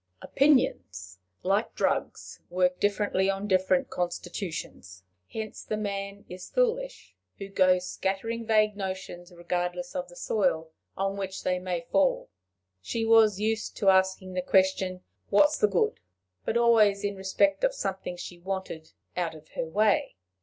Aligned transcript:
Opinions, 0.23 1.19
like 1.43 1.75
drugs, 1.75 2.39
work 2.49 2.79
differently 2.79 3.29
on 3.29 3.47
different 3.47 3.91
constitutions. 3.91 5.03
Hence 5.31 5.63
the 5.63 5.77
man 5.77 6.25
is 6.27 6.49
foolish 6.49 7.13
who 7.37 7.49
goes 7.49 7.85
scattering 7.87 8.47
vague 8.47 8.75
notions 8.75 9.31
regardless 9.31 9.95
of 9.95 10.09
the 10.09 10.15
soil 10.15 10.71
on 10.97 11.17
which 11.17 11.43
they 11.43 11.59
may 11.59 11.81
fall. 11.91 12.31
She 12.81 13.05
was 13.05 13.39
used 13.39 13.77
to 13.77 13.89
asking 13.89 14.33
the 14.33 14.41
question, 14.41 15.03
What's 15.29 15.59
the 15.59 15.67
good? 15.67 15.99
but 16.45 16.57
always 16.57 17.03
in 17.03 17.15
respect 17.15 17.63
of 17.63 17.75
something 17.75 18.17
she 18.17 18.39
wanted 18.39 18.93
out 19.15 19.35
of 19.35 19.49
her 19.49 19.67
way. 19.67 20.15